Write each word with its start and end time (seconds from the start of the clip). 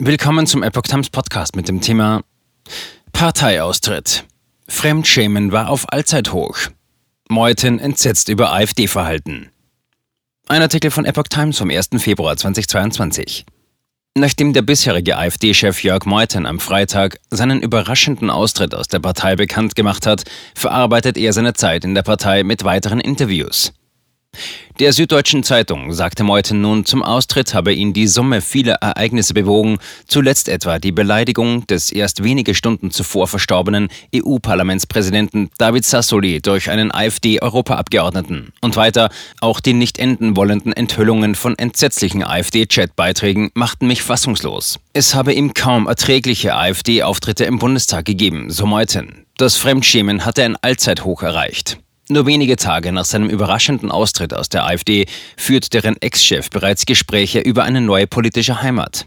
Willkommen 0.00 0.46
zum 0.46 0.62
Epoch 0.62 0.82
Times 0.82 1.10
Podcast 1.10 1.56
mit 1.56 1.66
dem 1.66 1.80
Thema 1.80 2.22
Parteiaustritt. 3.10 4.24
Fremdschämen 4.68 5.50
war 5.50 5.68
auf 5.68 5.92
Allzeithoch. 5.92 6.56
Meuthen 7.28 7.80
entsetzt 7.80 8.28
über 8.28 8.52
AfD-Verhalten. 8.52 9.50
Ein 10.46 10.62
Artikel 10.62 10.92
von 10.92 11.04
Epoch 11.04 11.24
Times 11.24 11.58
vom 11.58 11.68
1. 11.68 11.88
Februar 11.98 12.36
2022. 12.36 13.44
Nachdem 14.14 14.52
der 14.52 14.62
bisherige 14.62 15.18
AfD-Chef 15.18 15.82
Jörg 15.82 16.04
Meuthen 16.04 16.46
am 16.46 16.60
Freitag 16.60 17.18
seinen 17.30 17.60
überraschenden 17.60 18.30
Austritt 18.30 18.76
aus 18.76 18.86
der 18.86 19.00
Partei 19.00 19.34
bekannt 19.34 19.74
gemacht 19.74 20.06
hat, 20.06 20.22
verarbeitet 20.54 21.18
er 21.18 21.32
seine 21.32 21.54
Zeit 21.54 21.84
in 21.84 21.96
der 21.96 22.04
Partei 22.04 22.44
mit 22.44 22.62
weiteren 22.62 23.00
Interviews. 23.00 23.72
Der 24.78 24.92
Süddeutschen 24.92 25.42
Zeitung 25.42 25.92
sagte 25.92 26.22
Meuthen 26.22 26.60
nun, 26.60 26.84
zum 26.84 27.02
Austritt 27.02 27.52
habe 27.52 27.72
ihn 27.72 27.92
die 27.92 28.06
Summe 28.06 28.40
vieler 28.40 28.74
Ereignisse 28.74 29.34
bewogen, 29.34 29.78
zuletzt 30.06 30.48
etwa 30.48 30.78
die 30.78 30.92
Beleidigung 30.92 31.66
des 31.66 31.90
erst 31.90 32.22
wenige 32.22 32.54
Stunden 32.54 32.92
zuvor 32.92 33.26
verstorbenen 33.26 33.88
EU-Parlamentspräsidenten 34.14 35.50
David 35.58 35.84
Sassoli 35.84 36.40
durch 36.40 36.70
einen 36.70 36.94
AfD-Europaabgeordneten 36.94 38.52
und 38.60 38.76
weiter 38.76 39.10
auch 39.40 39.58
die 39.58 39.72
nicht 39.72 39.98
enden 39.98 40.36
wollenden 40.36 40.72
Enthüllungen 40.72 41.34
von 41.34 41.58
entsetzlichen 41.58 42.22
AfD-Chat-Beiträgen 42.22 43.50
machten 43.54 43.88
mich 43.88 44.02
fassungslos. 44.02 44.78
Es 44.92 45.16
habe 45.16 45.32
ihm 45.32 45.54
kaum 45.54 45.88
erträgliche 45.88 46.54
AfD-Auftritte 46.54 47.44
im 47.44 47.58
Bundestag 47.58 48.04
gegeben, 48.04 48.50
so 48.50 48.66
Meuthen. 48.66 49.26
Das 49.36 49.56
Fremdschämen 49.56 50.24
hatte 50.24 50.44
ein 50.44 50.56
Allzeithoch 50.56 51.22
erreicht. 51.22 51.78
Nur 52.10 52.24
wenige 52.24 52.56
Tage 52.56 52.90
nach 52.90 53.04
seinem 53.04 53.28
überraschenden 53.28 53.90
Austritt 53.90 54.32
aus 54.32 54.48
der 54.48 54.64
AfD 54.64 55.06
führt 55.36 55.74
deren 55.74 55.96
Ex-Chef 56.00 56.48
bereits 56.48 56.86
Gespräche 56.86 57.40
über 57.40 57.64
eine 57.64 57.82
neue 57.82 58.06
politische 58.06 58.62
Heimat. 58.62 59.06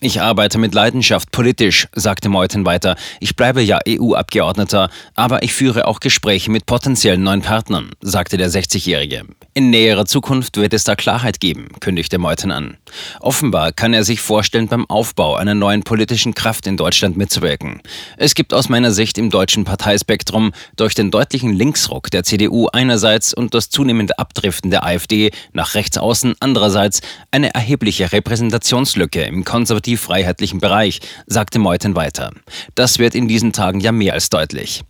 Ich 0.00 0.20
arbeite 0.20 0.58
mit 0.58 0.74
Leidenschaft 0.74 1.30
politisch, 1.30 1.88
sagte 1.94 2.28
Meuthen 2.28 2.64
weiter. 2.66 2.96
Ich 3.20 3.36
bleibe 3.36 3.62
ja 3.62 3.78
EU-Abgeordneter, 3.88 4.90
aber 5.14 5.42
ich 5.42 5.54
führe 5.54 5.86
auch 5.86 6.00
Gespräche 6.00 6.50
mit 6.50 6.66
potenziellen 6.66 7.22
neuen 7.22 7.42
Partnern, 7.42 7.90
sagte 8.00 8.36
der 8.36 8.50
60-Jährige. 8.50 9.24
In 9.54 9.70
näherer 9.70 10.04
Zukunft 10.04 10.56
wird 10.56 10.74
es 10.74 10.84
da 10.84 10.96
Klarheit 10.96 11.40
geben, 11.40 11.68
kündigte 11.80 12.18
Meuthen 12.18 12.50
an. 12.50 12.76
Offenbar 13.20 13.72
kann 13.72 13.94
er 13.94 14.02
sich 14.02 14.20
vorstellen, 14.20 14.68
beim 14.68 14.84
Aufbau 14.90 15.36
einer 15.36 15.54
neuen 15.54 15.84
politischen 15.84 16.34
Kraft 16.34 16.66
in 16.66 16.76
Deutschland 16.76 17.16
mitzuwirken. 17.16 17.80
Es 18.16 18.34
gibt 18.34 18.52
aus 18.52 18.68
meiner 18.68 18.90
Sicht 18.90 19.16
im 19.16 19.30
deutschen 19.30 19.64
Parteispektrum 19.64 20.52
durch 20.76 20.94
den 20.94 21.10
deutlichen 21.10 21.52
Linksruck 21.52 22.10
der 22.10 22.24
CDU 22.24 22.68
einerseits 22.72 23.32
und 23.32 23.54
das 23.54 23.70
zunehmende 23.70 24.18
Abdriften 24.18 24.70
der 24.70 24.84
AfD 24.84 25.30
nach 25.52 25.74
rechts 25.74 25.98
außen 25.98 26.34
andererseits 26.40 27.00
eine 27.30 27.54
erhebliche 27.54 28.12
Repräsentationslücke 28.12 29.22
im 29.22 29.44
konservativ-freiheitlichen 29.54 30.58
Bereich, 30.58 30.98
sagte 31.26 31.60
Meuthen 31.60 31.94
weiter. 31.94 32.32
Das 32.74 32.98
wird 32.98 33.14
in 33.14 33.28
diesen 33.28 33.52
Tagen 33.52 33.78
ja 33.78 33.92
mehr 33.92 34.14
als 34.14 34.28
deutlich. 34.28 34.82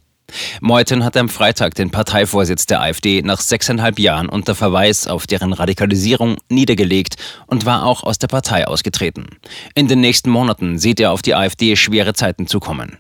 Meuthen 0.62 1.05
hatte 1.05 1.21
am 1.21 1.29
Freitag 1.29 1.75
den 1.75 1.91
Parteivorsitz 1.91 2.65
der 2.65 2.81
AfD 2.81 3.21
nach 3.21 3.43
sechseinhalb 3.43 3.98
Jahren 3.98 4.27
unter 4.27 4.55
Verweis 4.55 5.06
auf 5.06 5.27
deren 5.27 5.53
Radikalisierung 5.53 6.39
niedergelegt 6.48 7.17
und 7.47 7.67
war 7.67 7.84
auch 7.84 8.05
aus 8.05 8.19
der 8.19 8.29
Partei 8.29 8.67
ausgetreten. 8.67 9.27
In 9.75 9.87
den 9.87 10.01
nächsten 10.01 10.31
Monaten 10.31 10.78
sieht 10.78 10.99
er 10.99 11.12
auf 11.12 11.21
die 11.21 11.34
AfD 11.34 11.77
schwere 11.77 12.15
Zeiten 12.15 12.47
zukommen. 12.47 12.97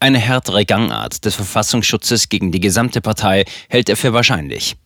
Eine 0.00 0.18
härtere 0.18 0.64
Gangart 0.64 1.24
des 1.24 1.36
Verfassungsschutzes 1.36 2.28
gegen 2.28 2.50
die 2.50 2.60
gesamte 2.60 3.00
Partei 3.00 3.44
hält 3.68 3.88
er 3.88 3.96
für 3.96 4.12
wahrscheinlich. 4.12 4.76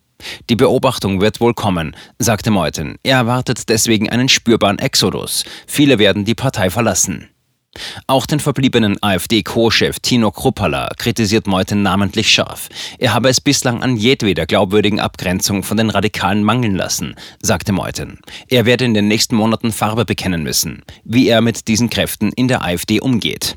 Die 0.49 0.57
Beobachtung 0.57 1.21
wird 1.21 1.41
wohl 1.41 1.55
kommen, 1.55 1.97
sagte 2.19 2.51
Meuthen. 2.51 2.97
Er 3.03 3.17
erwartet 3.17 3.69
deswegen 3.69 4.09
einen 4.09 4.29
spürbaren 4.29 4.79
Exodus. 4.79 5.45
Viele 5.67 5.99
werden 5.99 6.25
die 6.25 6.35
Partei 6.35 6.71
verlassen. 6.71 7.29
Auch 8.09 8.27
den 8.27 8.41
verbliebenen 8.41 8.97
AfD-Co-Chef 9.01 10.01
Tino 10.01 10.33
Kruppala 10.33 10.91
kritisiert 10.97 11.47
Meuthen 11.47 11.83
namentlich 11.83 12.29
scharf. 12.29 12.69
Er 12.99 13.15
habe 13.15 13.29
es 13.29 13.41
bislang 13.41 13.83
an 13.83 13.97
jedweder 13.97 14.47
glaubwürdigen 14.47 14.99
Abgrenzung 14.99 15.63
von 15.63 15.77
den 15.77 15.91
Radikalen 15.91 16.43
mangeln 16.43 16.75
lassen, 16.75 17.15
sagte 17.41 17.73
Meuthen. 17.73 18.19
Er 18.49 18.67
werde 18.67 18.85
in 18.85 18.95
den 18.95 19.07
nächsten 19.07 19.37
Monaten 19.37 19.71
Farbe 19.71 20.05
bekennen 20.05 20.43
müssen, 20.43 20.83
wie 21.05 21.29
er 21.29 21.43
mit 21.43 21.69
diesen 21.69 21.91
Kräften 21.91 22.33
in 22.33 22.49
der 22.49 22.65
AfD 22.65 23.01
umgeht. 23.01 23.57